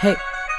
hey, 0.00 0.14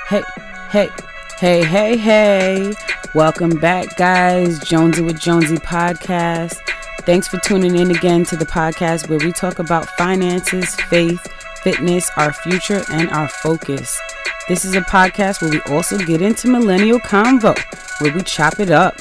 hey, 0.09 0.23
hey, 0.69 0.89
hey, 1.37 1.63
hey, 1.63 1.97
hey. 1.97 2.73
Welcome 3.15 3.57
back, 3.57 3.95
guys. 3.95 4.59
Jonesy 4.59 5.01
with 5.01 5.17
Jonesy 5.17 5.55
podcast. 5.55 6.57
Thanks 7.03 7.29
for 7.29 7.37
tuning 7.37 7.77
in 7.77 7.89
again 7.91 8.25
to 8.25 8.35
the 8.35 8.45
podcast 8.45 9.07
where 9.07 9.19
we 9.19 9.31
talk 9.31 9.59
about 9.59 9.87
finances, 9.97 10.75
faith, 10.75 11.25
fitness, 11.63 12.11
our 12.17 12.33
future, 12.33 12.83
and 12.91 13.09
our 13.11 13.29
focus. 13.29 13.97
This 14.49 14.65
is 14.65 14.75
a 14.75 14.81
podcast 14.81 15.41
where 15.41 15.51
we 15.51 15.61
also 15.73 15.97
get 15.97 16.21
into 16.21 16.49
millennial 16.49 16.99
convo, 16.99 17.57
where 18.01 18.13
we 18.13 18.21
chop 18.23 18.59
it 18.59 18.71
up. 18.71 18.97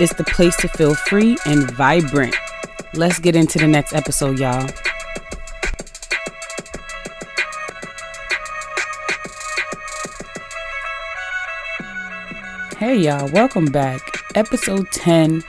It's 0.00 0.12
the 0.12 0.24
place 0.24 0.56
to 0.58 0.68
feel 0.68 0.94
free 0.94 1.38
and 1.46 1.70
vibrant. 1.70 2.36
Let's 2.92 3.18
get 3.18 3.34
into 3.34 3.58
the 3.58 3.68
next 3.68 3.94
episode, 3.94 4.38
y'all. 4.38 4.68
Hey 12.78 12.98
y'all, 12.98 13.28
welcome 13.32 13.64
back. 13.64 14.00
Episode 14.36 14.86
10. 14.92 15.42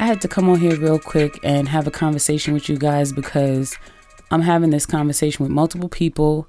I 0.00 0.04
had 0.04 0.20
to 0.20 0.26
come 0.26 0.48
on 0.48 0.58
here 0.58 0.74
real 0.74 0.98
quick 0.98 1.38
and 1.44 1.68
have 1.68 1.86
a 1.86 1.92
conversation 1.92 2.54
with 2.54 2.68
you 2.68 2.76
guys 2.76 3.12
because 3.12 3.78
I'm 4.32 4.42
having 4.42 4.70
this 4.70 4.84
conversation 4.84 5.44
with 5.44 5.52
multiple 5.52 5.88
people, 5.88 6.48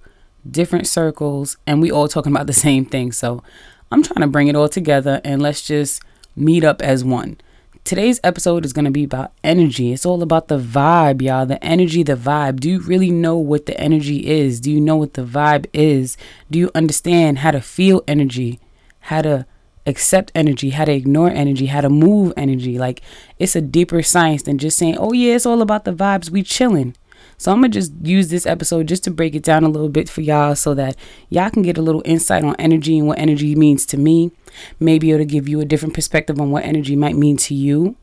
different 0.49 0.87
circles, 0.87 1.57
and 1.67 1.83
we 1.83 1.91
all 1.91 2.07
talking 2.07 2.31
about 2.31 2.47
the 2.47 2.53
same 2.53 2.83
thing. 2.83 3.11
So 3.11 3.43
I'm 3.91 4.01
trying 4.01 4.21
to 4.21 4.27
bring 4.27 4.47
it 4.47 4.55
all 4.55 4.67
together 4.67 5.21
and 5.23 5.39
let's 5.39 5.61
just 5.61 6.01
meet 6.35 6.63
up 6.63 6.81
as 6.81 7.03
one. 7.03 7.39
Today's 7.83 8.19
episode 8.23 8.65
is 8.65 8.73
going 8.73 8.85
to 8.85 8.91
be 8.91 9.03
about 9.03 9.33
energy. 9.43 9.93
It's 9.93 10.03
all 10.03 10.23
about 10.23 10.47
the 10.47 10.57
vibe, 10.57 11.21
y'all. 11.21 11.45
The 11.45 11.63
energy, 11.63 12.01
the 12.01 12.15
vibe. 12.15 12.59
Do 12.59 12.71
you 12.71 12.79
really 12.79 13.11
know 13.11 13.37
what 13.37 13.67
the 13.67 13.79
energy 13.79 14.25
is? 14.25 14.59
Do 14.59 14.71
you 14.71 14.81
know 14.81 14.95
what 14.95 15.13
the 15.13 15.25
vibe 15.25 15.67
is? 15.73 16.17
Do 16.49 16.57
you 16.57 16.71
understand 16.73 17.37
how 17.37 17.51
to 17.51 17.61
feel 17.61 18.01
energy? 18.07 18.59
How 19.01 19.21
to 19.21 19.45
accept 19.85 20.31
energy, 20.33 20.71
how 20.71 20.85
to 20.85 20.93
ignore 20.93 21.29
energy, 21.29 21.67
how 21.67 21.81
to 21.81 21.89
move 21.89 22.33
energy. 22.37 22.77
Like 22.77 23.01
it's 23.39 23.55
a 23.55 23.61
deeper 23.61 24.01
science 24.01 24.43
than 24.43 24.57
just 24.57 24.77
saying, 24.77 24.97
"Oh 24.97 25.13
yeah, 25.13 25.35
it's 25.35 25.45
all 25.45 25.61
about 25.61 25.85
the 25.85 25.93
vibes. 25.93 26.29
We 26.29 26.43
chilling." 26.43 26.95
So 27.37 27.51
I'm 27.51 27.57
gonna 27.57 27.69
just 27.69 27.91
use 28.01 28.29
this 28.29 28.45
episode 28.45 28.87
just 28.87 29.03
to 29.05 29.11
break 29.11 29.35
it 29.35 29.43
down 29.43 29.63
a 29.63 29.69
little 29.69 29.89
bit 29.89 30.07
for 30.07 30.21
y'all, 30.21 30.55
so 30.55 30.73
that 30.75 30.95
y'all 31.29 31.49
can 31.49 31.63
get 31.63 31.77
a 31.77 31.81
little 31.81 32.03
insight 32.05 32.43
on 32.43 32.55
energy 32.57 32.97
and 32.97 33.07
what 33.07 33.19
energy 33.19 33.55
means 33.55 33.85
to 33.87 33.97
me. 33.97 34.31
Maybe 34.79 35.11
it'll 35.11 35.25
give 35.25 35.49
you 35.49 35.59
a 35.59 35.65
different 35.65 35.93
perspective 35.93 36.39
on 36.39 36.51
what 36.51 36.63
energy 36.63 36.95
might 36.95 37.15
mean 37.15 37.37
to 37.37 37.55
you. 37.55 37.95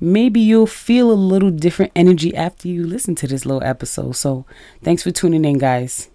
Maybe 0.00 0.40
you'll 0.40 0.66
feel 0.66 1.10
a 1.10 1.14
little 1.14 1.50
different 1.50 1.92
energy 1.96 2.36
after 2.36 2.68
you 2.68 2.86
listen 2.86 3.14
to 3.16 3.26
this 3.26 3.46
little 3.46 3.64
episode. 3.64 4.12
So 4.12 4.44
thanks 4.82 5.02
for 5.02 5.10
tuning 5.10 5.44
in, 5.44 5.58
guys. 5.58 6.10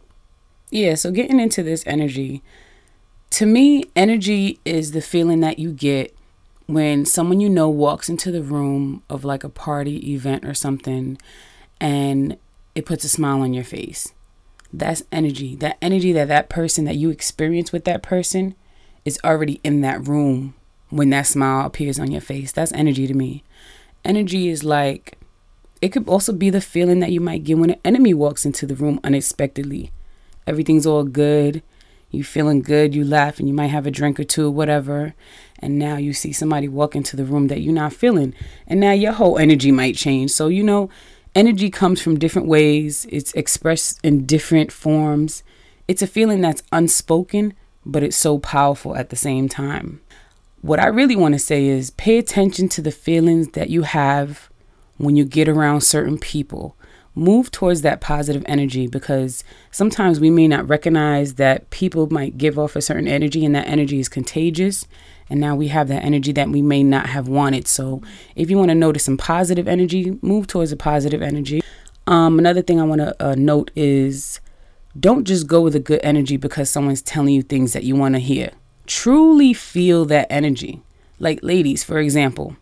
Yeah, 0.69 0.95
so 0.95 1.11
getting 1.11 1.39
into 1.39 1.63
this 1.63 1.83
energy 1.87 2.43
to 3.31 3.45
me, 3.45 3.85
energy 3.95 4.59
is 4.65 4.91
the 4.91 5.01
feeling 5.01 5.39
that 5.41 5.59
you 5.59 5.71
get 5.71 6.15
when 6.65 7.05
someone 7.05 7.39
you 7.39 7.49
know 7.49 7.69
walks 7.69 8.09
into 8.09 8.31
the 8.31 8.43
room 8.43 9.01
of 9.09 9.25
like 9.25 9.43
a 9.43 9.49
party 9.49 10.13
event 10.13 10.45
or 10.45 10.53
something 10.53 11.17
and 11.81 12.37
it 12.75 12.85
puts 12.85 13.03
a 13.03 13.09
smile 13.09 13.41
on 13.41 13.53
your 13.53 13.63
face. 13.63 14.13
That's 14.71 15.03
energy. 15.11 15.55
That 15.55 15.77
energy 15.81 16.11
that 16.13 16.27
that 16.27 16.49
person 16.49 16.85
that 16.85 16.97
you 16.97 17.09
experience 17.09 17.71
with 17.71 17.85
that 17.85 18.03
person 18.03 18.55
is 19.03 19.19
already 19.23 19.59
in 19.63 19.81
that 19.81 20.07
room 20.07 20.53
when 20.89 21.09
that 21.09 21.27
smile 21.27 21.65
appears 21.65 21.99
on 21.99 22.11
your 22.11 22.21
face. 22.21 22.51
That's 22.51 22.71
energy 22.73 23.07
to 23.07 23.13
me. 23.13 23.43
Energy 24.05 24.49
is 24.49 24.63
like, 24.63 25.17
it 25.81 25.89
could 25.89 26.07
also 26.07 26.33
be 26.33 26.49
the 26.49 26.61
feeling 26.61 26.99
that 26.99 27.11
you 27.11 27.19
might 27.21 27.43
get 27.43 27.57
when 27.57 27.71
an 27.71 27.79
enemy 27.83 28.13
walks 28.13 28.45
into 28.45 28.65
the 28.65 28.75
room 28.75 28.99
unexpectedly. 29.03 29.91
Everything's 30.45 30.85
all 30.85 31.03
good 31.03 31.63
you 32.11 32.23
feeling 32.23 32.61
good, 32.61 32.95
you 32.95 33.03
laugh, 33.05 33.39
and 33.39 33.47
you 33.47 33.53
might 33.53 33.67
have 33.67 33.85
a 33.85 33.91
drink 33.91 34.19
or 34.19 34.23
two, 34.23 34.49
whatever. 34.49 35.13
And 35.59 35.77
now 35.77 35.97
you 35.97 36.13
see 36.13 36.31
somebody 36.31 36.67
walk 36.67 36.95
into 36.95 37.15
the 37.15 37.25
room 37.25 37.47
that 37.47 37.61
you're 37.61 37.73
not 37.73 37.93
feeling. 37.93 38.33
And 38.67 38.79
now 38.79 38.91
your 38.91 39.11
whole 39.13 39.37
energy 39.37 39.71
might 39.71 39.95
change. 39.95 40.31
So, 40.31 40.47
you 40.47 40.63
know, 40.63 40.89
energy 41.35 41.69
comes 41.69 42.01
from 42.01 42.17
different 42.17 42.47
ways, 42.47 43.05
it's 43.09 43.33
expressed 43.33 43.99
in 44.03 44.25
different 44.25 44.71
forms. 44.71 45.43
It's 45.87 46.01
a 46.01 46.07
feeling 46.07 46.41
that's 46.41 46.63
unspoken, 46.71 47.53
but 47.85 48.03
it's 48.03 48.17
so 48.17 48.39
powerful 48.39 48.95
at 48.95 49.09
the 49.09 49.15
same 49.15 49.49
time. 49.49 50.01
What 50.61 50.79
I 50.79 50.87
really 50.87 51.15
want 51.15 51.33
to 51.33 51.39
say 51.39 51.65
is 51.65 51.91
pay 51.91 52.17
attention 52.17 52.69
to 52.69 52.81
the 52.81 52.91
feelings 52.91 53.49
that 53.49 53.69
you 53.69 53.83
have 53.83 54.49
when 54.97 55.15
you 55.15 55.25
get 55.25 55.47
around 55.47 55.81
certain 55.81 56.17
people 56.17 56.75
move 57.15 57.51
towards 57.51 57.81
that 57.81 58.01
positive 58.01 58.43
energy 58.45 58.87
because 58.87 59.43
sometimes 59.71 60.19
we 60.19 60.29
may 60.29 60.47
not 60.47 60.67
recognize 60.67 61.35
that 61.35 61.69
people 61.69 62.07
might 62.11 62.37
give 62.37 62.57
off 62.57 62.75
a 62.75 62.81
certain 62.81 63.07
energy 63.07 63.45
and 63.45 63.55
that 63.55 63.67
energy 63.67 63.99
is 63.99 64.09
contagious. 64.09 64.85
And 65.29 65.39
now 65.39 65.55
we 65.55 65.67
have 65.67 65.87
that 65.89 66.03
energy 66.03 66.31
that 66.33 66.49
we 66.49 66.61
may 66.61 66.83
not 66.83 67.07
have 67.07 67.27
wanted. 67.27 67.67
So 67.67 68.01
if 68.35 68.49
you 68.49 68.57
want 68.57 68.69
to 68.69 68.75
notice 68.75 69.03
some 69.03 69.17
positive 69.17 69.67
energy, 69.67 70.17
move 70.21 70.47
towards 70.47 70.71
a 70.71 70.77
positive 70.77 71.21
energy. 71.21 71.61
Um, 72.07 72.39
another 72.39 72.61
thing 72.61 72.79
I 72.79 72.85
want 72.85 73.01
to 73.01 73.15
uh, 73.23 73.35
note 73.35 73.69
is 73.75 74.39
don't 74.99 75.25
just 75.25 75.45
go 75.45 75.61
with 75.61 75.75
a 75.75 75.79
good 75.79 75.99
energy 76.03 76.37
because 76.37 76.69
someone's 76.69 77.01
telling 77.01 77.33
you 77.33 77.43
things 77.43 77.73
that 77.73 77.83
you 77.83 77.95
want 77.95 78.15
to 78.15 78.19
hear. 78.19 78.51
Truly 78.87 79.53
feel 79.53 80.05
that 80.05 80.27
energy. 80.31 80.81
Like, 81.19 81.39
ladies, 81.43 81.83
for 81.83 81.99
example, 81.99 82.55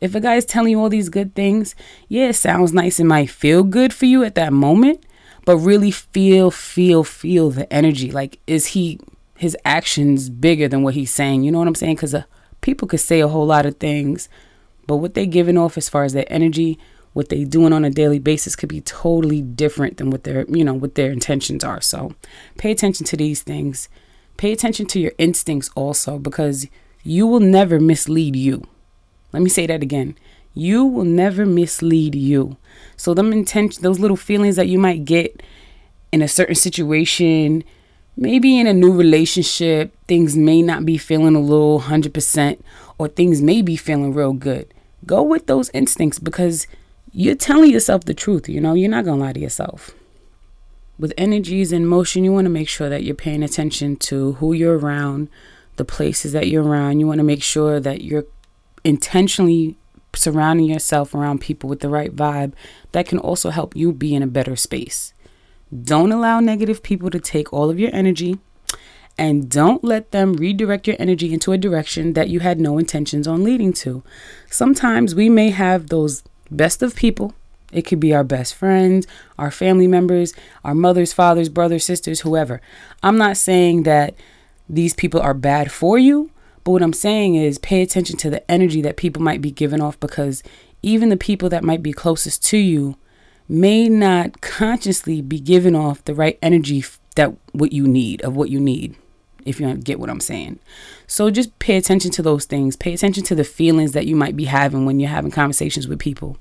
if 0.00 0.14
a 0.14 0.20
guy 0.20 0.36
is 0.36 0.44
telling 0.44 0.70
you 0.70 0.80
all 0.80 0.88
these 0.88 1.08
good 1.08 1.34
things, 1.34 1.74
yeah, 2.08 2.28
it 2.28 2.34
sounds 2.34 2.72
nice 2.72 2.98
and 2.98 3.08
might 3.08 3.30
feel 3.30 3.62
good 3.64 3.92
for 3.92 4.06
you 4.06 4.22
at 4.24 4.34
that 4.36 4.52
moment, 4.52 5.04
but 5.44 5.56
really 5.56 5.90
feel, 5.90 6.50
feel, 6.50 7.02
feel 7.04 7.50
the 7.50 7.70
energy. 7.72 8.10
Like, 8.10 8.38
is 8.46 8.66
he, 8.66 9.00
his 9.36 9.56
actions 9.64 10.30
bigger 10.30 10.68
than 10.68 10.82
what 10.82 10.94
he's 10.94 11.10
saying? 11.10 11.42
You 11.42 11.50
know 11.50 11.58
what 11.58 11.68
I'm 11.68 11.74
saying? 11.74 11.96
Because 11.96 12.14
uh, 12.14 12.24
people 12.60 12.86
could 12.86 13.00
say 13.00 13.20
a 13.20 13.28
whole 13.28 13.46
lot 13.46 13.66
of 13.66 13.76
things, 13.76 14.28
but 14.86 14.96
what 14.96 15.14
they're 15.14 15.26
giving 15.26 15.58
off 15.58 15.76
as 15.76 15.88
far 15.88 16.04
as 16.04 16.12
their 16.12 16.30
energy, 16.32 16.78
what 17.12 17.28
they're 17.28 17.44
doing 17.44 17.72
on 17.72 17.84
a 17.84 17.90
daily 17.90 18.18
basis 18.18 18.54
could 18.54 18.68
be 18.68 18.80
totally 18.80 19.42
different 19.42 19.96
than 19.96 20.10
what 20.10 20.24
their, 20.24 20.46
you 20.48 20.64
know, 20.64 20.74
what 20.74 20.94
their 20.94 21.10
intentions 21.10 21.64
are. 21.64 21.80
So 21.80 22.14
pay 22.56 22.70
attention 22.70 23.04
to 23.06 23.16
these 23.16 23.42
things. 23.42 23.88
Pay 24.36 24.52
attention 24.52 24.86
to 24.86 25.00
your 25.00 25.12
instincts 25.18 25.70
also 25.74 26.18
because 26.18 26.68
you 27.02 27.26
will 27.26 27.40
never 27.40 27.80
mislead 27.80 28.36
you. 28.36 28.62
Let 29.32 29.42
me 29.42 29.48
say 29.48 29.66
that 29.66 29.82
again. 29.82 30.16
You 30.54 30.84
will 30.84 31.04
never 31.04 31.46
mislead 31.46 32.14
you. 32.14 32.56
So 32.96 33.14
them 33.14 33.32
intention 33.32 33.82
those 33.82 34.00
little 34.00 34.16
feelings 34.16 34.56
that 34.56 34.68
you 34.68 34.78
might 34.78 35.04
get 35.04 35.42
in 36.10 36.22
a 36.22 36.28
certain 36.28 36.54
situation, 36.54 37.62
maybe 38.16 38.58
in 38.58 38.66
a 38.66 38.72
new 38.72 38.92
relationship, 38.92 39.94
things 40.06 40.36
may 40.36 40.62
not 40.62 40.84
be 40.84 40.96
feeling 40.96 41.36
a 41.36 41.40
little 41.40 41.80
100% 41.80 42.60
or 42.98 43.08
things 43.08 43.42
may 43.42 43.62
be 43.62 43.76
feeling 43.76 44.12
real 44.12 44.32
good. 44.32 44.72
Go 45.06 45.22
with 45.22 45.46
those 45.46 45.70
instincts 45.70 46.18
because 46.18 46.66
you're 47.12 47.34
telling 47.34 47.70
yourself 47.70 48.04
the 48.04 48.14
truth, 48.14 48.48
you 48.48 48.60
know, 48.60 48.74
you're 48.74 48.90
not 48.90 49.04
going 49.04 49.18
to 49.18 49.24
lie 49.24 49.32
to 49.32 49.40
yourself. 49.40 49.92
With 50.98 51.14
energies 51.16 51.70
in 51.70 51.86
motion, 51.86 52.24
you 52.24 52.32
want 52.32 52.46
to 52.46 52.50
make 52.50 52.68
sure 52.68 52.88
that 52.88 53.04
you're 53.04 53.14
paying 53.14 53.44
attention 53.44 53.96
to 53.96 54.32
who 54.34 54.52
you're 54.52 54.78
around, 54.78 55.28
the 55.76 55.84
places 55.84 56.32
that 56.32 56.48
you're 56.48 56.64
around. 56.64 56.98
You 56.98 57.06
want 57.06 57.18
to 57.18 57.24
make 57.24 57.42
sure 57.42 57.78
that 57.78 58.02
you're 58.02 58.24
intentionally 58.84 59.76
surrounding 60.14 60.66
yourself 60.66 61.14
around 61.14 61.40
people 61.40 61.68
with 61.68 61.80
the 61.80 61.88
right 61.88 62.14
vibe 62.14 62.52
that 62.92 63.06
can 63.06 63.18
also 63.18 63.50
help 63.50 63.76
you 63.76 63.92
be 63.92 64.14
in 64.14 64.22
a 64.22 64.26
better 64.26 64.56
space. 64.56 65.12
Don't 65.84 66.12
allow 66.12 66.40
negative 66.40 66.82
people 66.82 67.10
to 67.10 67.20
take 67.20 67.52
all 67.52 67.68
of 67.70 67.78
your 67.78 67.90
energy 67.92 68.38
and 69.18 69.50
don't 69.50 69.82
let 69.82 70.12
them 70.12 70.34
redirect 70.34 70.86
your 70.86 70.96
energy 70.98 71.34
into 71.34 71.52
a 71.52 71.58
direction 71.58 72.12
that 72.12 72.28
you 72.28 72.40
had 72.40 72.60
no 72.60 72.78
intentions 72.78 73.26
on 73.26 73.42
leading 73.42 73.72
to. 73.72 74.02
Sometimes 74.48 75.14
we 75.14 75.28
may 75.28 75.50
have 75.50 75.88
those 75.88 76.22
best 76.50 76.82
of 76.82 76.94
people. 76.94 77.34
It 77.72 77.82
could 77.82 78.00
be 78.00 78.14
our 78.14 78.24
best 78.24 78.54
friends, 78.54 79.06
our 79.38 79.50
family 79.50 79.88
members, 79.88 80.32
our 80.64 80.74
mothers, 80.74 81.12
fathers, 81.12 81.48
brothers, 81.48 81.84
sisters, 81.84 82.20
whoever. 82.20 82.62
I'm 83.02 83.18
not 83.18 83.36
saying 83.36 83.82
that 83.82 84.14
these 84.68 84.94
people 84.94 85.20
are 85.20 85.34
bad 85.34 85.70
for 85.70 85.98
you, 85.98 86.30
but 86.64 86.72
what 86.72 86.82
I'm 86.82 86.92
saying 86.92 87.34
is 87.34 87.58
pay 87.58 87.82
attention 87.82 88.16
to 88.18 88.30
the 88.30 88.48
energy 88.50 88.82
that 88.82 88.96
people 88.96 89.22
might 89.22 89.40
be 89.40 89.50
giving 89.50 89.80
off 89.80 89.98
because 90.00 90.42
even 90.82 91.08
the 91.08 91.16
people 91.16 91.48
that 91.48 91.64
might 91.64 91.82
be 91.82 91.92
closest 91.92 92.44
to 92.46 92.58
you 92.58 92.96
may 93.48 93.88
not 93.88 94.40
consciously 94.40 95.22
be 95.22 95.40
giving 95.40 95.74
off 95.74 96.04
the 96.04 96.14
right 96.14 96.38
energy 96.42 96.84
that 97.16 97.34
what 97.52 97.72
you 97.72 97.88
need 97.88 98.22
of 98.22 98.36
what 98.36 98.50
you 98.50 98.60
need 98.60 98.94
if 99.44 99.58
you 99.58 99.74
get 99.76 99.98
what 99.98 100.10
I'm 100.10 100.20
saying. 100.20 100.58
So 101.06 101.30
just 101.30 101.58
pay 101.58 101.76
attention 101.76 102.10
to 102.12 102.22
those 102.22 102.44
things. 102.44 102.76
Pay 102.76 102.92
attention 102.92 103.24
to 103.24 103.34
the 103.34 103.44
feelings 103.44 103.92
that 103.92 104.06
you 104.06 104.14
might 104.14 104.36
be 104.36 104.44
having 104.44 104.84
when 104.84 105.00
you're 105.00 105.08
having 105.08 105.30
conversations 105.30 105.88
with 105.88 105.98
people. 105.98 106.36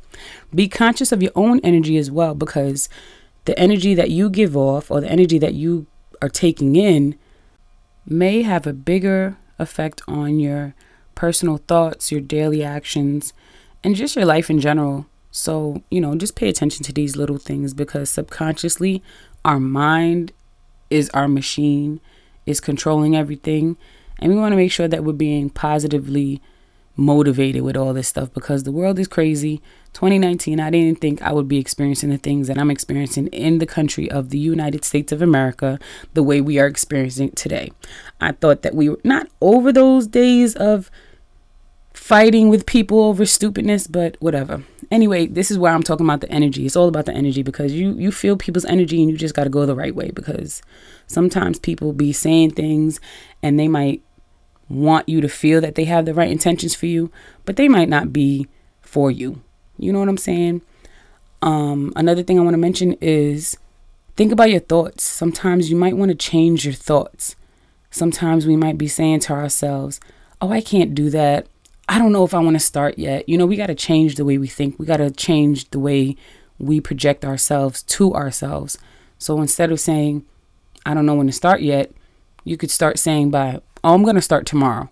Be 0.54 0.68
conscious 0.68 1.12
of 1.14 1.24
your 1.24 1.32
own 1.36 1.62
energy 1.64 1.98
as 1.98 2.12
well 2.12 2.36
because 2.36 2.90
the 3.46 3.58
energy 3.58 3.96
that 3.96 4.12
you 4.12 4.30
give 4.30 4.58
off 4.58 4.92
or 4.92 5.00
the 5.00 5.10
energy 5.10 5.40
that 5.40 5.54
you 5.54 5.88
are 6.22 6.30
taking 6.30 6.76
in 6.76 7.16
may 8.06 8.42
have 8.42 8.68
a 8.68 8.74
bigger 8.74 9.38
effect 9.60 10.02
on 10.08 10.40
your 10.40 10.74
personal 11.16 11.58
thoughts, 11.58 12.12
your 12.12 12.22
daily 12.22 12.64
actions, 12.64 13.34
and 13.84 13.96
just 13.96 14.16
your 14.16 14.26
life 14.26 14.50
in 14.50 14.60
general. 14.60 15.08
So, 15.32 15.84
you 15.90 16.02
know, 16.02 16.16
just 16.16 16.36
pay 16.36 16.50
attention 16.50 16.84
to 16.86 16.94
these 16.94 17.16
little 17.16 17.38
things 17.38 17.74
because 17.74 18.10
subconsciously, 18.10 19.04
our 19.46 19.60
mind 19.60 20.32
is 20.90 21.10
our 21.10 21.28
machine 21.28 22.00
is 22.46 22.60
controlling 22.60 23.16
everything. 23.16 23.78
And 24.20 24.32
we 24.32 24.40
want 24.40 24.54
to 24.54 24.58
make 24.58 24.72
sure 24.72 24.88
that 24.88 25.04
we're 25.04 25.14
being 25.14 25.50
positively 25.50 26.42
motivated 26.98 27.62
with 27.62 27.78
all 27.78 27.94
this 27.94 28.08
stuff 28.08 28.34
because 28.34 28.64
the 28.64 28.72
world 28.72 29.00
is 29.00 29.08
crazy. 29.08 29.62
2019, 29.94 30.60
I 30.60 30.70
didn't 30.70 31.00
think 31.00 31.22
I 31.22 31.32
would 31.32 31.48
be 31.48 31.60
experiencing 31.60 32.10
the 32.10 32.18
things 32.18 32.48
that 32.48 32.58
I'm 32.58 32.72
experiencing 32.72 33.28
in 33.28 33.60
the 33.60 33.66
country 33.66 34.10
of 34.12 34.30
the 34.30 34.40
United 34.40 34.84
States 34.84 35.12
of 35.12 35.22
America 35.22 35.80
the 36.14 36.24
way 36.24 36.42
we 36.42 36.60
are 36.60 36.68
experiencing 36.68 37.32
today. 37.32 37.72
I 38.20 38.32
thought 38.34 38.64
that 38.64 38.76
we 38.76 38.90
were 38.90 39.00
not 39.04 39.28
over 39.40 39.72
those 39.72 40.08
days 40.08 40.56
of 40.56 40.92
fighting 41.94 42.50
with 42.50 42.66
people 42.66 43.02
over 43.02 43.26
stupidness, 43.26 43.88
but 43.88 44.16
whatever. 44.20 44.64
Anyway, 44.92 45.28
this 45.28 45.52
is 45.52 45.58
why 45.58 45.72
I'm 45.72 45.84
talking 45.84 46.06
about 46.06 46.22
the 46.22 46.32
energy. 46.32 46.66
It's 46.66 46.76
all 46.76 46.88
about 46.88 47.06
the 47.06 47.14
energy 47.14 47.44
because 47.44 47.74
you 47.74 47.94
you 47.94 48.12
feel 48.12 48.38
people's 48.38 48.66
energy 48.66 49.02
and 49.02 49.12
you 49.12 49.18
just 49.18 49.36
got 49.36 49.44
to 49.44 49.50
go 49.50 49.66
the 49.66 49.76
right 49.76 49.94
way 49.94 50.12
because 50.12 50.62
sometimes 51.08 51.60
people 51.60 51.92
be 51.94 52.14
saying 52.14 52.52
things 52.52 53.00
and 53.44 53.60
they 53.60 53.68
might 53.68 54.02
want 54.70 55.08
you 55.08 55.22
to 55.22 55.30
feel 55.30 55.62
that 55.62 55.76
they 55.76 55.86
have 55.86 56.06
the 56.06 56.14
right 56.14 56.32
intentions 56.32 56.76
for 56.76 56.86
you, 56.86 57.12
but 57.46 57.56
they 57.56 57.68
might 57.68 57.90
not 57.90 58.12
be 58.12 58.48
for 58.82 59.10
you. 59.10 59.42
You 59.78 59.94
know 59.94 60.00
what 60.00 60.10
I'm 60.10 60.18
saying? 60.18 60.62
Um, 61.42 61.94
another 61.96 62.24
thing 62.24 62.40
I 62.40 62.44
want 62.44 62.54
to 62.56 62.60
mention 62.60 62.94
is 63.00 63.58
think 64.16 64.32
about 64.32 64.50
your 64.50 64.60
thoughts. 64.60 65.04
Sometimes 65.04 65.70
you 65.70 65.76
might 65.76 65.96
want 65.96 66.10
to 66.10 66.16
change 66.16 66.66
your 66.66 66.74
thoughts. 66.74 67.36
Sometimes 67.92 68.46
we 68.46 68.56
might 68.56 68.78
be 68.78 68.88
saying 68.88 69.22
to 69.22 69.34
ourselves, 69.34 70.00
Oh, 70.42 70.52
I 70.52 70.62
can't 70.62 70.94
do 70.94 71.10
that. 71.12 71.48
I 71.90 71.98
don't 71.98 72.12
know 72.12 72.24
if 72.24 72.34
I 72.34 72.40
want 72.40 72.56
to 72.56 72.60
start 72.60 73.00
yet. 73.00 73.28
You 73.28 73.38
know, 73.38 73.46
we 73.46 73.56
got 73.56 73.68
to 73.68 73.76
change 73.76 74.16
the 74.16 74.26
way 74.26 74.38
we 74.38 74.48
think. 74.48 74.78
We 74.78 74.86
got 74.86 74.98
to 74.98 75.10
change 75.10 75.70
the 75.70 75.80
way 75.80 76.16
we 76.60 76.82
project 76.82 77.24
ourselves 77.24 77.82
to 77.84 78.14
ourselves. 78.14 78.78
So 79.18 79.42
instead 79.42 79.72
of 79.72 79.80
saying, 79.80 80.26
I 80.86 80.94
don't 80.94 81.06
know 81.06 81.16
when 81.16 81.28
to 81.28 81.34
start 81.34 81.62
yet, 81.62 81.92
you 82.44 82.58
could 82.58 82.72
start 82.72 83.00
saying 83.00 83.32
by, 83.32 83.62
oh, 83.88 83.94
I'm 83.94 84.04
going 84.04 84.16
to 84.16 84.22
start 84.22 84.46
tomorrow. 84.46 84.90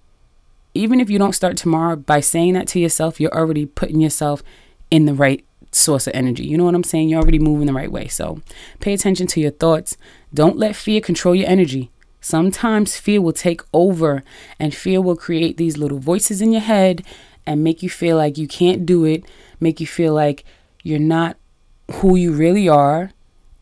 Even 0.74 1.01
if 1.01 1.09
you 1.09 1.19
don't 1.19 1.36
start 1.36 1.57
tomorrow, 1.57 1.97
by 1.97 2.21
saying 2.21 2.53
that 2.53 2.68
to 2.69 2.80
yourself, 2.80 3.19
you're 3.19 3.38
already 3.38 3.65
putting 3.65 4.00
yourself 4.00 4.42
in 4.89 5.06
the 5.06 5.13
right 5.13 5.44
source 5.74 6.07
of 6.07 6.15
energy. 6.15 6.45
You 6.45 6.57
know 6.57 6.63
what 6.63 6.75
I'm 6.75 6.83
saying? 6.83 7.09
You're 7.09 7.21
already 7.21 7.39
moving 7.39 7.68
the 7.68 7.74
right 7.74 7.92
way. 7.92 8.07
So 8.07 8.42
pay 8.80 8.94
attention 8.94 9.27
to 9.27 9.42
your 9.42 9.51
thoughts. 9.51 9.97
Don't 10.33 10.57
let 10.57 10.77
fear 10.77 11.01
control 11.01 11.36
your 11.36 11.50
energy. 11.50 11.92
Sometimes 12.21 12.97
fear 12.97 13.21
will 13.21 13.33
take 13.33 13.62
over, 13.74 14.24
and 14.59 14.74
fear 14.74 15.01
will 15.01 15.18
create 15.18 15.57
these 15.57 15.77
little 15.77 16.00
voices 16.00 16.41
in 16.41 16.53
your 16.53 16.62
head 16.62 17.06
and 17.45 17.63
make 17.63 17.83
you 17.83 17.89
feel 17.89 18.15
like 18.15 18.38
you 18.38 18.48
can't 18.48 18.86
do 18.86 19.03
it, 19.03 19.25
make 19.59 19.80
you 19.81 19.88
feel 19.88 20.13
like 20.13 20.45
you're 20.83 21.00
not 21.00 21.38
who 21.95 22.15
you 22.15 22.31
really 22.31 22.68
are, 22.68 23.12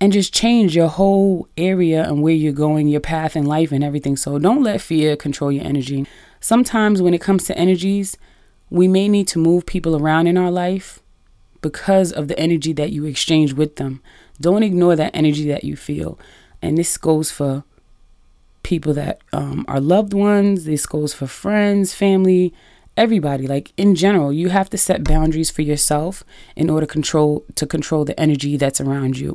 and 0.04 0.12
just 0.12 0.34
change 0.34 0.76
your 0.76 0.90
whole 0.90 1.48
area 1.56 2.04
and 2.04 2.22
where 2.22 2.34
you're 2.34 2.52
going, 2.52 2.90
your 2.90 3.00
path 3.00 3.38
in 3.38 3.46
life 3.46 3.72
and 3.72 3.86
everything. 3.86 4.18
So 4.18 4.38
don't 4.38 4.62
let 4.62 4.82
fear 4.82 5.16
control 5.16 5.50
your 5.50 5.64
energy. 5.64 6.06
Sometimes 6.42 7.02
when 7.02 7.14
it 7.14 7.22
comes 7.22 7.46
to 7.46 7.58
energies, 7.58 8.18
we 8.70 8.90
may 8.90 9.08
need 9.08 9.30
to 9.30 9.40
move 9.40 9.66
people 9.66 9.96
around 9.96 10.28
in 10.28 10.38
our 10.38 10.52
life 10.52 11.00
because 11.62 12.12
of 12.12 12.28
the 12.28 12.38
energy 12.38 12.74
that 12.74 12.92
you 12.92 13.06
exchange 13.06 13.54
with 13.54 13.78
them. 13.78 14.02
Don't 14.42 14.62
ignore 14.62 14.98
that 14.98 15.16
energy 15.16 15.48
that 15.48 15.64
you 15.64 15.78
feel. 15.78 16.20
And 16.62 16.78
this 16.78 16.98
goes 16.98 17.32
for 17.32 17.64
people 18.62 18.94
that 18.96 19.22
um, 19.32 19.64
are 19.70 19.80
loved 19.80 20.14
ones, 20.14 20.66
this 20.66 20.86
goes 20.86 21.14
for 21.14 21.28
friends, 21.28 21.94
family, 21.94 22.54
everybody 22.96 23.48
like 23.48 23.74
in 23.76 23.96
general 23.96 24.32
you 24.32 24.50
have 24.50 24.70
to 24.70 24.78
set 24.78 25.04
boundaries 25.04 25.50
for 25.50 25.64
yourself 25.64 26.24
in 26.56 26.70
order 26.70 26.86
control 26.86 27.44
to 27.56 27.66
control 27.66 28.06
the 28.06 28.20
energy 28.20 28.56
that's 28.56 28.80
around 28.80 29.18
you 29.18 29.34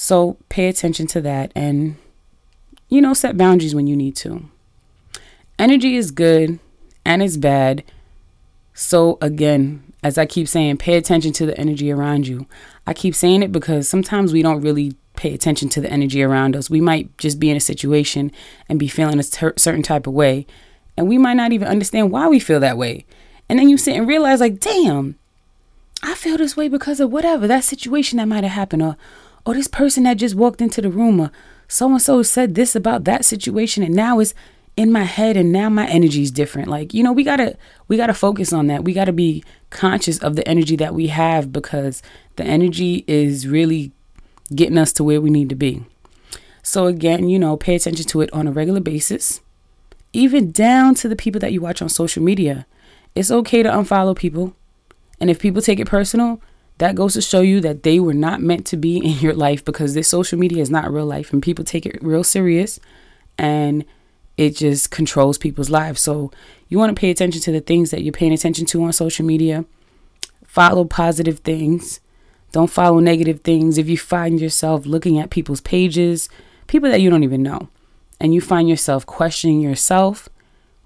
so 0.00 0.36
pay 0.48 0.68
attention 0.68 1.08
to 1.08 1.20
that 1.20 1.50
and, 1.56 1.96
you 2.88 3.00
know, 3.00 3.12
set 3.14 3.36
boundaries 3.36 3.74
when 3.74 3.88
you 3.88 3.96
need 3.96 4.14
to. 4.14 4.48
Energy 5.58 5.96
is 5.96 6.12
good 6.12 6.60
and 7.04 7.20
it's 7.20 7.36
bad. 7.36 7.82
So, 8.74 9.18
again, 9.20 9.92
as 10.04 10.16
I 10.16 10.24
keep 10.24 10.46
saying, 10.46 10.76
pay 10.76 10.96
attention 10.96 11.32
to 11.32 11.46
the 11.46 11.58
energy 11.58 11.90
around 11.90 12.28
you. 12.28 12.46
I 12.86 12.94
keep 12.94 13.12
saying 13.12 13.42
it 13.42 13.50
because 13.50 13.88
sometimes 13.88 14.32
we 14.32 14.40
don't 14.40 14.60
really 14.60 14.94
pay 15.16 15.34
attention 15.34 15.68
to 15.70 15.80
the 15.80 15.90
energy 15.90 16.22
around 16.22 16.54
us. 16.54 16.70
We 16.70 16.80
might 16.80 17.18
just 17.18 17.40
be 17.40 17.50
in 17.50 17.56
a 17.56 17.60
situation 17.60 18.30
and 18.68 18.78
be 18.78 18.86
feeling 18.86 19.18
a 19.18 19.24
ter- 19.24 19.54
certain 19.56 19.82
type 19.82 20.06
of 20.06 20.12
way, 20.12 20.46
and 20.96 21.08
we 21.08 21.18
might 21.18 21.34
not 21.34 21.50
even 21.50 21.66
understand 21.66 22.12
why 22.12 22.28
we 22.28 22.38
feel 22.38 22.60
that 22.60 22.78
way. 22.78 23.04
And 23.48 23.58
then 23.58 23.68
you 23.68 23.76
sit 23.76 23.96
and 23.96 24.06
realize, 24.06 24.38
like, 24.38 24.60
damn, 24.60 25.16
I 26.04 26.14
feel 26.14 26.36
this 26.36 26.56
way 26.56 26.68
because 26.68 27.00
of 27.00 27.10
whatever 27.10 27.48
that 27.48 27.64
situation 27.64 28.18
that 28.18 28.28
might 28.28 28.44
have 28.44 28.52
happened, 28.52 28.82
or 28.82 28.96
or 29.46 29.54
this 29.54 29.68
person 29.68 30.04
that 30.04 30.18
just 30.18 30.34
walked 30.34 30.60
into 30.60 30.80
the 30.80 30.90
room, 30.90 31.30
so 31.68 31.90
and 31.90 32.02
so 32.02 32.22
said 32.22 32.54
this 32.54 32.74
about 32.74 33.04
that 33.04 33.24
situation, 33.24 33.82
and 33.82 33.94
now 33.94 34.18
it's 34.18 34.34
in 34.78 34.92
my 34.92 35.02
head 35.02 35.36
and 35.36 35.50
now 35.50 35.68
my 35.68 35.88
energy 35.88 36.22
is 36.22 36.30
different. 36.30 36.68
Like 36.68 36.94
you 36.94 37.02
know 37.02 37.10
we 37.10 37.24
gotta 37.24 37.58
we 37.88 37.96
gotta 37.96 38.14
focus 38.14 38.52
on 38.52 38.68
that. 38.68 38.84
We 38.84 38.92
gotta 38.92 39.12
be 39.12 39.42
conscious 39.70 40.18
of 40.18 40.36
the 40.36 40.46
energy 40.46 40.76
that 40.76 40.94
we 40.94 41.08
have 41.08 41.52
because 41.52 42.00
the 42.36 42.44
energy 42.44 43.04
is 43.08 43.48
really 43.48 43.90
getting 44.54 44.78
us 44.78 44.92
to 44.94 45.04
where 45.04 45.20
we 45.20 45.30
need 45.30 45.48
to 45.48 45.56
be. 45.56 45.84
So 46.62 46.86
again 46.86 47.28
you 47.28 47.40
know 47.40 47.56
pay 47.56 47.74
attention 47.74 48.06
to 48.06 48.20
it 48.20 48.32
on 48.32 48.46
a 48.46 48.52
regular 48.52 48.78
basis 48.80 49.40
even 50.12 50.52
down 50.52 50.94
to 50.94 51.08
the 51.08 51.16
people 51.16 51.40
that 51.40 51.52
you 51.52 51.60
watch 51.60 51.82
on 51.82 51.88
social 51.88 52.22
media. 52.22 52.64
It's 53.16 53.32
okay 53.32 53.64
to 53.64 53.68
unfollow 53.68 54.16
people 54.16 54.54
and 55.20 55.28
if 55.28 55.40
people 55.40 55.60
take 55.60 55.80
it 55.80 55.88
personal 55.88 56.40
that 56.78 56.94
goes 56.94 57.14
to 57.14 57.22
show 57.22 57.40
you 57.40 57.60
that 57.60 57.82
they 57.82 58.00
were 58.00 58.14
not 58.14 58.40
meant 58.40 58.66
to 58.66 58.76
be 58.76 58.96
in 58.96 59.18
your 59.18 59.34
life 59.34 59.64
because 59.64 59.94
this 59.94 60.08
social 60.08 60.38
media 60.38 60.62
is 60.62 60.70
not 60.70 60.90
real 60.90 61.06
life 61.06 61.32
and 61.32 61.42
people 61.42 61.64
take 61.64 61.84
it 61.84 62.02
real 62.02 62.24
serious 62.24 62.80
and 63.36 63.84
it 64.36 64.56
just 64.56 64.90
controls 64.90 65.36
people's 65.36 65.70
lives. 65.70 66.00
So 66.00 66.30
you 66.68 66.78
want 66.78 66.94
to 66.94 66.98
pay 66.98 67.10
attention 67.10 67.42
to 67.42 67.52
the 67.52 67.60
things 67.60 67.90
that 67.90 68.02
you're 68.02 68.12
paying 68.12 68.32
attention 68.32 68.66
to 68.66 68.82
on 68.84 68.92
social 68.92 69.26
media. 69.26 69.64
Follow 70.46 70.84
positive 70.84 71.40
things. 71.40 72.00
Don't 72.52 72.70
follow 72.70 73.00
negative 73.00 73.40
things. 73.40 73.76
If 73.76 73.88
you 73.88 73.98
find 73.98 74.40
yourself 74.40 74.86
looking 74.86 75.18
at 75.18 75.30
people's 75.30 75.60
pages, 75.60 76.28
people 76.68 76.88
that 76.90 77.00
you 77.00 77.10
don't 77.10 77.24
even 77.24 77.42
know, 77.42 77.68
and 78.20 78.32
you 78.32 78.40
find 78.40 78.68
yourself 78.68 79.04
questioning 79.04 79.60
yourself, 79.60 80.28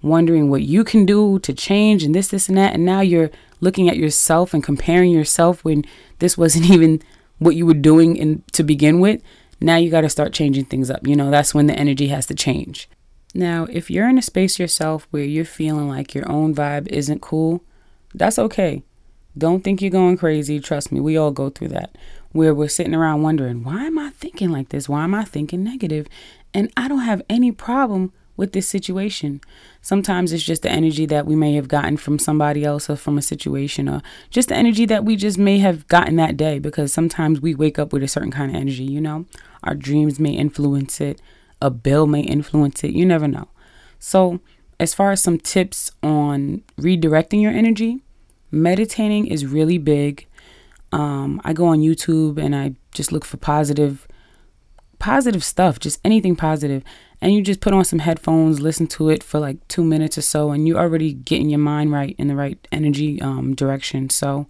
wondering 0.00 0.50
what 0.50 0.62
you 0.62 0.82
can 0.82 1.06
do 1.06 1.38
to 1.40 1.52
change 1.52 2.02
and 2.02 2.14
this, 2.14 2.28
this, 2.28 2.48
and 2.48 2.58
that, 2.58 2.74
and 2.74 2.84
now 2.84 3.00
you're 3.00 3.30
looking 3.62 3.88
at 3.88 3.96
yourself 3.96 4.52
and 4.52 4.62
comparing 4.62 5.12
yourself 5.12 5.64
when 5.64 5.84
this 6.18 6.36
wasn't 6.36 6.68
even 6.70 7.00
what 7.38 7.56
you 7.56 7.64
were 7.64 7.72
doing 7.72 8.16
in 8.16 8.42
to 8.52 8.62
begin 8.62 9.00
with, 9.00 9.22
now 9.60 9.76
you 9.76 9.90
got 9.90 10.02
to 10.02 10.10
start 10.10 10.34
changing 10.34 10.66
things 10.66 10.90
up. 10.90 11.06
You 11.06 11.16
know, 11.16 11.30
that's 11.30 11.54
when 11.54 11.68
the 11.68 11.74
energy 11.74 12.08
has 12.08 12.26
to 12.26 12.34
change. 12.34 12.90
Now, 13.34 13.66
if 13.70 13.90
you're 13.90 14.08
in 14.08 14.18
a 14.18 14.22
space 14.22 14.58
yourself 14.58 15.06
where 15.10 15.24
you're 15.24 15.46
feeling 15.46 15.88
like 15.88 16.14
your 16.14 16.30
own 16.30 16.54
vibe 16.54 16.88
isn't 16.88 17.22
cool, 17.22 17.64
that's 18.12 18.38
okay. 18.38 18.82
Don't 19.38 19.64
think 19.64 19.80
you're 19.80 19.90
going 19.90 20.18
crazy. 20.18 20.60
Trust 20.60 20.92
me, 20.92 21.00
we 21.00 21.16
all 21.16 21.30
go 21.30 21.48
through 21.48 21.68
that. 21.68 21.96
Where 22.32 22.54
we're 22.54 22.68
sitting 22.68 22.94
around 22.94 23.22
wondering, 23.22 23.64
why 23.64 23.84
am 23.84 23.98
I 23.98 24.10
thinking 24.10 24.50
like 24.50 24.68
this? 24.68 24.88
Why 24.88 25.04
am 25.04 25.14
I 25.14 25.24
thinking 25.24 25.64
negative? 25.64 26.06
And 26.52 26.70
I 26.76 26.88
don't 26.88 27.00
have 27.00 27.22
any 27.30 27.52
problem 27.52 28.12
with 28.42 28.52
this 28.54 28.66
situation. 28.66 29.40
Sometimes 29.82 30.32
it's 30.32 30.42
just 30.42 30.62
the 30.62 30.68
energy 30.70 31.06
that 31.06 31.26
we 31.26 31.36
may 31.36 31.54
have 31.54 31.68
gotten 31.68 31.96
from 31.96 32.18
somebody 32.18 32.64
else 32.64 32.90
or 32.90 32.96
from 32.96 33.16
a 33.16 33.22
situation, 33.22 33.88
or 33.88 34.02
just 34.30 34.48
the 34.48 34.56
energy 34.56 34.84
that 34.84 35.04
we 35.04 35.14
just 35.14 35.38
may 35.38 35.58
have 35.58 35.86
gotten 35.86 36.16
that 36.16 36.36
day 36.36 36.58
because 36.58 36.92
sometimes 36.92 37.40
we 37.40 37.54
wake 37.54 37.78
up 37.78 37.92
with 37.92 38.02
a 38.02 38.08
certain 38.08 38.32
kind 38.32 38.50
of 38.50 38.56
energy, 38.56 38.82
you 38.82 39.00
know? 39.00 39.26
Our 39.62 39.76
dreams 39.76 40.18
may 40.18 40.32
influence 40.32 41.00
it, 41.00 41.22
a 41.60 41.70
bill 41.70 42.08
may 42.08 42.22
influence 42.22 42.82
it, 42.82 42.90
you 42.90 43.06
never 43.06 43.28
know. 43.28 43.46
So, 44.00 44.40
as 44.80 44.92
far 44.92 45.12
as 45.12 45.22
some 45.22 45.38
tips 45.38 45.92
on 46.02 46.64
redirecting 46.80 47.40
your 47.40 47.52
energy, 47.52 48.02
meditating 48.50 49.28
is 49.28 49.46
really 49.46 49.78
big. 49.78 50.26
Um, 50.90 51.40
I 51.44 51.52
go 51.52 51.66
on 51.66 51.78
YouTube 51.78 52.42
and 52.42 52.56
I 52.56 52.74
just 52.92 53.12
look 53.12 53.24
for 53.24 53.36
positive 53.36 54.08
positive 55.02 55.42
stuff, 55.42 55.80
just 55.80 55.98
anything 56.04 56.36
positive, 56.36 56.84
and 57.20 57.34
you 57.34 57.42
just 57.42 57.60
put 57.60 57.74
on 57.74 57.84
some 57.84 57.98
headphones, 57.98 58.60
listen 58.60 58.86
to 58.86 59.10
it 59.10 59.20
for 59.20 59.40
like 59.40 59.66
two 59.66 59.82
minutes 59.82 60.16
or 60.16 60.22
so, 60.22 60.52
and 60.52 60.66
you're 60.66 60.78
already 60.78 61.12
getting 61.12 61.50
your 61.50 61.58
mind 61.58 61.90
right 61.90 62.14
in 62.18 62.28
the 62.28 62.36
right 62.36 62.68
energy 62.70 63.20
um, 63.20 63.52
direction. 63.52 64.08
So, 64.10 64.46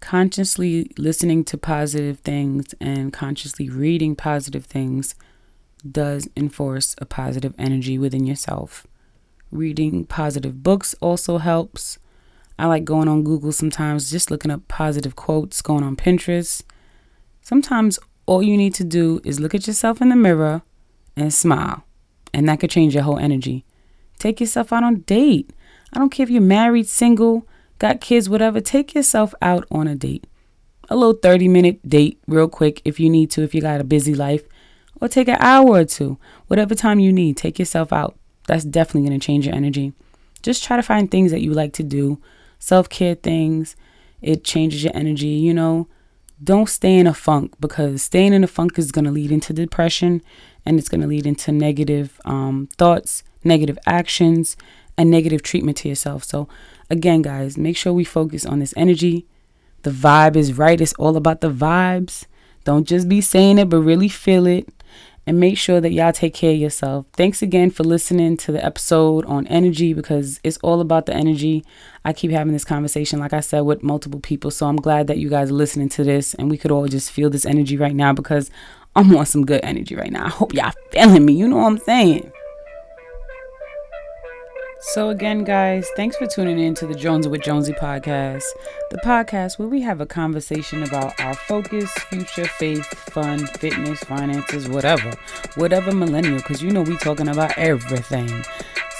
consciously 0.00 0.90
listening 0.98 1.42
to 1.44 1.56
positive 1.56 2.18
things 2.18 2.74
and 2.82 3.14
consciously 3.14 3.70
reading 3.70 4.14
positive 4.14 4.66
things 4.66 5.14
does 5.90 6.28
enforce 6.36 6.94
a 6.98 7.06
positive 7.06 7.54
energy 7.58 7.96
within 7.96 8.26
yourself. 8.26 8.86
Reading 9.50 10.04
positive 10.04 10.62
books 10.62 10.94
also 11.00 11.38
helps. 11.38 11.98
I 12.58 12.66
like 12.66 12.84
going 12.84 13.08
on 13.08 13.24
Google 13.24 13.52
sometimes, 13.52 14.10
just 14.10 14.30
looking 14.30 14.50
up 14.50 14.68
positive 14.68 15.16
quotes, 15.16 15.62
going 15.62 15.82
on 15.82 15.96
Pinterest. 15.96 16.62
Sometimes 17.40 17.98
all 18.26 18.42
you 18.42 18.56
need 18.56 18.74
to 18.74 18.84
do 18.84 19.20
is 19.24 19.40
look 19.40 19.54
at 19.54 19.66
yourself 19.66 20.00
in 20.02 20.08
the 20.08 20.16
mirror 20.16 20.62
and 21.16 21.32
smile, 21.32 21.84
and 22.34 22.48
that 22.48 22.60
could 22.60 22.70
change 22.70 22.94
your 22.94 23.04
whole 23.04 23.18
energy. 23.18 23.64
Take 24.18 24.40
yourself 24.40 24.72
out 24.72 24.84
on 24.84 24.94
a 24.94 24.98
date. 24.98 25.50
I 25.92 25.98
don't 25.98 26.10
care 26.10 26.24
if 26.24 26.30
you're 26.30 26.42
married, 26.42 26.88
single, 26.88 27.46
got 27.78 28.00
kids, 28.00 28.28
whatever. 28.28 28.60
Take 28.60 28.94
yourself 28.94 29.34
out 29.40 29.64
on 29.70 29.86
a 29.86 29.94
date. 29.94 30.26
A 30.88 30.96
little 30.96 31.14
30 31.14 31.48
minute 31.48 31.88
date, 31.88 32.20
real 32.26 32.48
quick, 32.48 32.82
if 32.84 32.98
you 33.00 33.10
need 33.10 33.30
to, 33.32 33.42
if 33.42 33.54
you 33.54 33.60
got 33.60 33.80
a 33.80 33.84
busy 33.84 34.14
life. 34.14 34.42
or 35.00 35.08
take 35.08 35.28
an 35.28 35.36
hour 35.40 35.68
or 35.68 35.84
two. 35.84 36.18
Whatever 36.46 36.74
time 36.74 36.98
you 36.98 37.12
need, 37.12 37.36
take 37.36 37.58
yourself 37.58 37.92
out. 37.92 38.16
That's 38.46 38.64
definitely 38.64 39.08
going 39.08 39.20
to 39.20 39.26
change 39.26 39.46
your 39.46 39.54
energy. 39.54 39.92
Just 40.42 40.64
try 40.64 40.76
to 40.76 40.82
find 40.82 41.10
things 41.10 41.32
that 41.32 41.42
you 41.42 41.52
like 41.52 41.72
to 41.74 41.82
do, 41.82 42.18
self 42.58 42.88
care 42.88 43.14
things. 43.14 43.76
It 44.22 44.44
changes 44.44 44.82
your 44.82 44.96
energy, 44.96 45.28
you 45.28 45.52
know. 45.52 45.88
Don't 46.42 46.68
stay 46.68 46.96
in 46.96 47.06
a 47.06 47.14
funk 47.14 47.54
because 47.60 48.02
staying 48.02 48.32
in 48.34 48.44
a 48.44 48.46
funk 48.46 48.78
is 48.78 48.92
going 48.92 49.06
to 49.06 49.10
lead 49.10 49.32
into 49.32 49.52
depression 49.52 50.22
and 50.66 50.78
it's 50.78 50.88
going 50.88 51.00
to 51.00 51.06
lead 51.06 51.26
into 51.26 51.50
negative 51.50 52.20
um, 52.24 52.68
thoughts, 52.76 53.22
negative 53.42 53.78
actions, 53.86 54.56
and 54.98 55.10
negative 55.10 55.42
treatment 55.42 55.78
to 55.78 55.88
yourself. 55.88 56.24
So, 56.24 56.48
again, 56.90 57.22
guys, 57.22 57.56
make 57.56 57.76
sure 57.76 57.92
we 57.92 58.04
focus 58.04 58.44
on 58.44 58.58
this 58.58 58.74
energy. 58.76 59.26
The 59.82 59.90
vibe 59.90 60.36
is 60.36 60.58
right. 60.58 60.80
It's 60.80 60.94
all 60.94 61.16
about 61.16 61.40
the 61.40 61.50
vibes. 61.50 62.26
Don't 62.64 62.86
just 62.86 63.08
be 63.08 63.20
saying 63.20 63.58
it, 63.58 63.68
but 63.68 63.80
really 63.80 64.08
feel 64.08 64.46
it. 64.46 64.68
And 65.28 65.40
make 65.40 65.58
sure 65.58 65.80
that 65.80 65.90
y'all 65.90 66.12
take 66.12 66.34
care 66.34 66.52
of 66.52 66.58
yourself. 66.58 67.06
Thanks 67.14 67.42
again 67.42 67.72
for 67.72 67.82
listening 67.82 68.36
to 68.36 68.52
the 68.52 68.64
episode 68.64 69.24
on 69.24 69.44
energy 69.48 69.92
because 69.92 70.38
it's 70.44 70.56
all 70.58 70.80
about 70.80 71.06
the 71.06 71.14
energy. 71.14 71.64
I 72.04 72.12
keep 72.12 72.30
having 72.30 72.52
this 72.52 72.64
conversation, 72.64 73.18
like 73.18 73.32
I 73.32 73.40
said, 73.40 73.62
with 73.62 73.82
multiple 73.82 74.20
people. 74.20 74.52
So 74.52 74.66
I'm 74.66 74.76
glad 74.76 75.08
that 75.08 75.18
you 75.18 75.28
guys 75.28 75.50
are 75.50 75.54
listening 75.54 75.88
to 75.90 76.04
this 76.04 76.34
and 76.34 76.48
we 76.48 76.56
could 76.56 76.70
all 76.70 76.86
just 76.86 77.10
feel 77.10 77.28
this 77.28 77.44
energy 77.44 77.76
right 77.76 77.96
now 77.96 78.12
because 78.12 78.52
I'm 78.94 79.16
on 79.16 79.26
some 79.26 79.44
good 79.44 79.60
energy 79.64 79.96
right 79.96 80.12
now. 80.12 80.26
I 80.26 80.30
hope 80.30 80.54
y'all 80.54 80.72
feeling 80.92 81.26
me. 81.26 81.32
You 81.32 81.48
know 81.48 81.56
what 81.56 81.66
I'm 81.66 81.78
saying? 81.78 82.30
So, 84.78 85.08
again, 85.08 85.42
guys, 85.42 85.88
thanks 85.96 86.16
for 86.16 86.26
tuning 86.26 86.58
in 86.58 86.74
to 86.74 86.86
the 86.86 86.94
Jonesy 86.94 87.30
with 87.30 87.40
Jonesy 87.40 87.72
podcast, 87.72 88.44
the 88.90 88.98
podcast 88.98 89.58
where 89.58 89.68
we 89.68 89.80
have 89.80 90.02
a 90.02 90.06
conversation 90.06 90.82
about 90.82 91.18
our 91.18 91.34
focus, 91.34 91.90
future, 92.10 92.44
faith, 92.44 92.86
fun, 92.86 93.46
fitness, 93.46 94.00
finances, 94.00 94.68
whatever, 94.68 95.12
whatever 95.54 95.92
millennial, 95.92 96.36
because 96.36 96.62
you 96.62 96.70
know 96.70 96.82
we 96.82 96.98
talking 96.98 97.28
about 97.28 97.56
everything. 97.56 98.28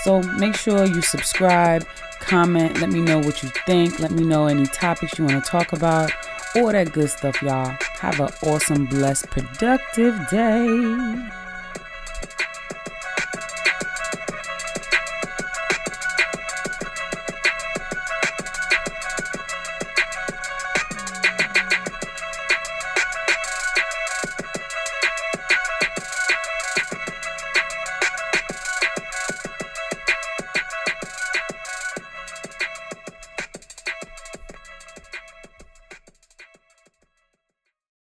So, 0.02 0.22
make 0.38 0.56
sure 0.56 0.86
you 0.86 1.02
subscribe, 1.02 1.86
comment, 2.20 2.80
let 2.80 2.88
me 2.88 3.02
know 3.02 3.18
what 3.18 3.42
you 3.42 3.50
think, 3.66 3.98
let 4.00 4.12
me 4.12 4.24
know 4.24 4.46
any 4.46 4.64
topics 4.66 5.18
you 5.18 5.26
want 5.26 5.44
to 5.44 5.50
talk 5.50 5.74
about, 5.74 6.10
all 6.56 6.72
that 6.72 6.92
good 6.92 7.10
stuff, 7.10 7.42
y'all. 7.42 7.76
Have 7.98 8.18
an 8.18 8.30
awesome, 8.42 8.86
blessed, 8.86 9.28
productive 9.28 10.18
day. 10.30 11.35